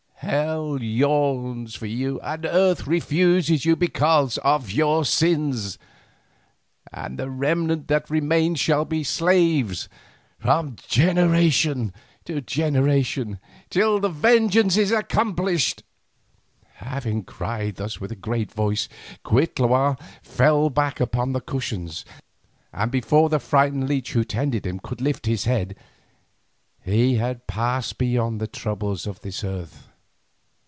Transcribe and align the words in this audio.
Hell 0.23 0.79
yawns 0.83 1.73
for 1.73 1.87
you 1.87 2.19
and 2.21 2.45
Earth 2.45 2.85
refuses 2.85 3.65
you 3.65 3.75
because 3.75 4.37
of 4.43 4.69
your 4.71 5.03
sins, 5.03 5.79
and 6.91 7.17
the 7.17 7.27
remnant 7.27 7.87
that 7.87 8.07
remains 8.07 8.59
shall 8.59 8.85
be 8.85 9.03
slaves 9.03 9.89
from 10.37 10.75
generation 10.87 11.91
to 12.23 12.39
generation, 12.39 13.39
till 13.71 13.99
the 13.99 14.09
vengeance 14.09 14.77
is 14.77 14.91
accomplished!" 14.91 15.81
Having 16.75 17.23
cried 17.23 17.75
thus 17.77 17.99
with 17.99 18.11
a 18.11 18.15
great 18.15 18.51
voice, 18.51 18.87
Cuitlahua 19.25 19.97
fell 20.21 20.69
back 20.69 20.99
upon 20.99 21.31
the 21.33 21.41
cushions, 21.41 22.05
and 22.71 22.91
before 22.91 23.27
the 23.27 23.39
frightened 23.39 23.89
leech 23.89 24.13
who 24.13 24.23
tended 24.23 24.67
him 24.67 24.79
could 24.79 25.01
lift 25.01 25.25
his 25.25 25.45
head, 25.45 25.75
he 26.85 27.15
had 27.15 27.47
passed 27.47 27.97
beyond 27.97 28.39
the 28.39 28.47
troubles 28.47 29.07
of 29.07 29.21
this 29.21 29.43
earth. 29.43 29.87